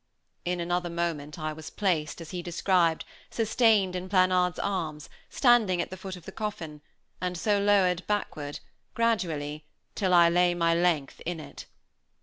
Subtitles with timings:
[0.45, 5.91] In another moment I was placed, as he described, sustained in Planard's arms, standing at
[5.91, 6.81] the foot of the coffin,
[7.21, 8.61] and so lowered backward,
[8.95, 11.67] gradually, till I lay my length in it.